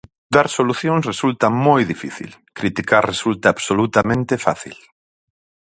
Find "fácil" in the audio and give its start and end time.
4.45-4.77